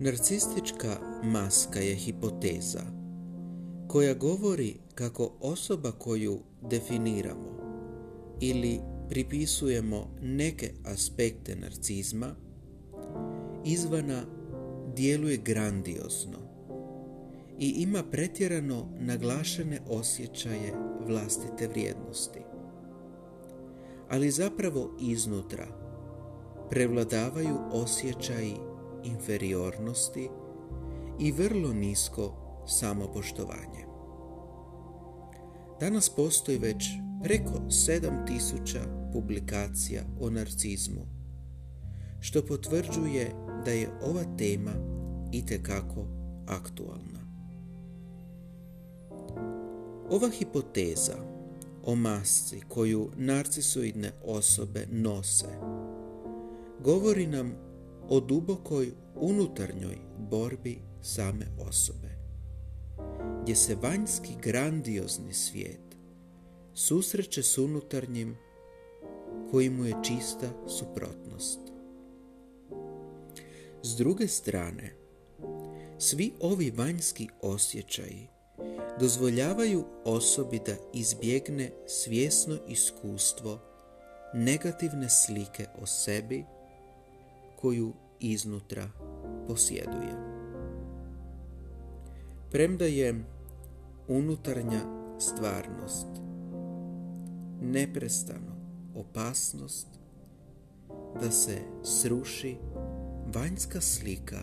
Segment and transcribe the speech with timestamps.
[0.00, 2.82] Narcistička maska je hipoteza
[3.88, 6.38] koja govori kako osoba koju
[6.70, 7.58] definiramo
[8.40, 12.34] ili pripisujemo neke aspekte narcizma
[13.64, 14.22] izvana
[14.96, 16.38] djeluje grandiozno
[17.58, 20.74] i ima pretjerano naglašene osjećaje
[21.06, 22.40] vlastite vrijednosti.
[24.08, 25.66] Ali zapravo iznutra
[26.70, 28.67] prevladavaju osjećaji
[29.04, 30.28] inferiornosti
[31.20, 32.32] i vrlo nisko
[32.66, 33.84] samopoštovanje.
[35.80, 36.84] Danas postoji već
[37.22, 41.06] preko 7000 publikacija o narcizmu,
[42.20, 43.34] što potvrđuje
[43.64, 44.72] da je ova tema
[45.32, 46.04] itekako
[46.46, 47.18] aktualna.
[50.10, 51.16] Ova hipoteza
[51.84, 55.46] o masci koju narcisoidne osobe nose
[56.80, 57.67] govori nam
[58.08, 62.08] o dubokoj unutarnjoj borbi same osobe,
[63.42, 65.80] gdje se vanjski grandiozni svijet
[66.74, 68.36] susreće s unutarnjim
[69.50, 71.58] koji mu je čista suprotnost.
[73.82, 74.94] S druge strane,
[75.98, 78.28] svi ovi vanjski osjećaji
[79.00, 83.58] dozvoljavaju osobi da izbjegne svjesno iskustvo
[84.34, 86.44] negativne slike o sebi
[87.60, 88.90] koju iznutra
[89.46, 90.38] posjeduje.
[92.50, 93.24] Premda je
[94.08, 94.80] unutarnja
[95.18, 96.06] stvarnost
[97.62, 98.56] neprestano
[98.94, 99.88] opasnost
[101.20, 102.56] da se sruši
[103.34, 104.38] vanjska slika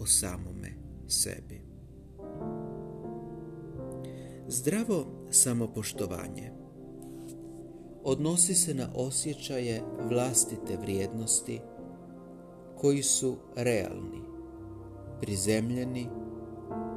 [0.00, 0.72] o samome
[1.08, 1.62] sebi.
[4.48, 6.52] Zdravo samopoštovanje
[8.04, 11.60] odnosi se na osjećaje vlastite vrijednosti
[12.80, 14.22] koji su realni,
[15.20, 16.06] prizemljeni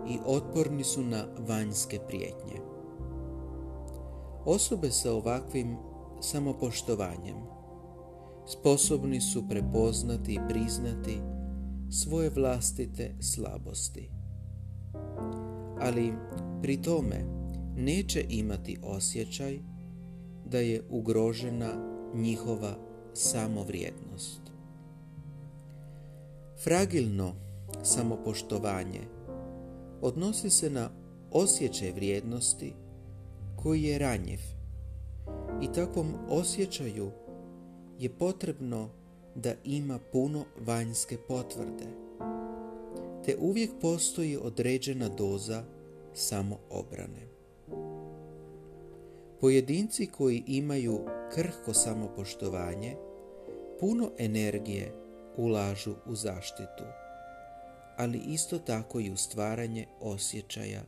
[0.08, 2.62] i otporni su na vanjske prijetnje.
[4.46, 5.78] Osobe sa ovakvim
[6.22, 7.36] samopoštovanjem
[8.48, 11.18] sposobni su prepoznati i priznati
[11.92, 14.10] svoje vlastite slabosti.
[15.80, 16.14] Ali
[16.62, 17.26] pri tome
[17.78, 19.60] neće imati osjećaj
[20.46, 21.70] da je ugrožena
[22.16, 22.76] njihova
[23.14, 24.51] samovrijednost.
[26.64, 27.34] Fragilno
[27.84, 29.00] samopoštovanje
[30.02, 30.90] odnosi se na
[31.32, 32.74] osjećaj vrijednosti
[33.64, 34.40] koji je ranjiv
[35.62, 37.12] i takvom osjećaju
[38.00, 38.90] je potrebno
[39.36, 41.86] da ima puno vanjske potvrde,
[43.26, 45.64] te uvijek postoji određena doza
[46.14, 47.28] samoobrane.
[49.40, 51.00] Pojedinci koji imaju
[51.34, 52.96] krhko samopoštovanje
[53.80, 55.01] puno energije
[55.38, 56.84] ulažu u zaštitu,
[57.98, 60.82] ali isto tako i u stvaranje osjećaja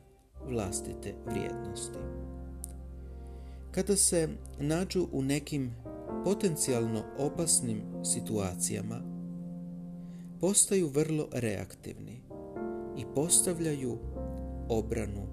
[0.50, 2.00] vlastite vrijednosti.
[3.72, 5.76] Kada se nađu u nekim
[6.24, 9.02] potencijalno opasnim situacijama,
[10.40, 12.22] postaju vrlo reaktivni
[12.98, 13.98] i postavljaju
[14.70, 15.28] obranu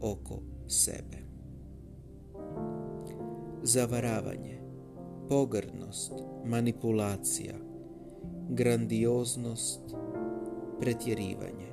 [0.00, 1.18] oko sebe.
[3.62, 4.60] Zavaravanje,
[5.28, 6.12] pogrdnost,
[6.44, 7.54] manipulacija,
[8.48, 9.80] grandioznost,
[10.80, 11.72] pretjerivanje.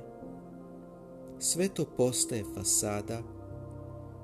[1.38, 3.22] Sve to postaje fasada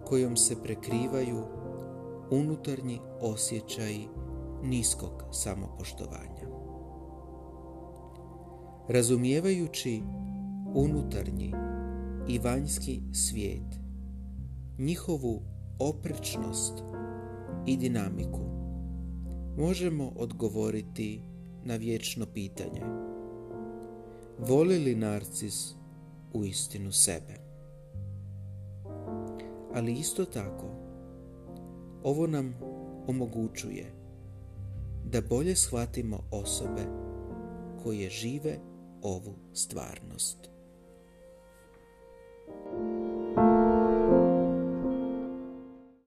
[0.05, 1.45] kojom se prekrivaju
[2.31, 4.09] unutarnji osjećaji
[4.63, 6.47] niskog samopoštovanja.
[8.89, 10.03] Razumijevajući
[10.75, 11.55] unutarnji
[12.29, 13.81] i vanjski svijet,
[14.79, 15.43] njihovu
[15.79, 16.83] oprečnost
[17.67, 18.41] i dinamiku,
[19.59, 21.32] možemo odgovoriti
[21.65, 22.83] na vječno pitanje.
[24.39, 25.75] Voli li narcis
[26.33, 27.35] u istinu sebe?
[29.75, 30.67] Ali isto tako,
[32.03, 32.55] ovo nam
[33.07, 33.93] omogućuje
[35.05, 36.83] da bolje shvatimo osobe
[37.83, 38.59] koje žive
[39.03, 40.52] ovu stvarnost.